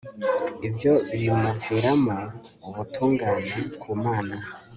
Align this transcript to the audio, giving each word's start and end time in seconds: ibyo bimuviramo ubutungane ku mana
ibyo 0.67 0.93
bimuviramo 1.19 2.17
ubutungane 2.67 3.55
ku 3.81 3.89
mana 4.03 4.35